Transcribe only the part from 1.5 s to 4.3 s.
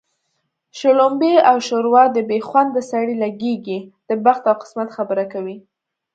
ښوروا د بې خونده سړي لږېږي د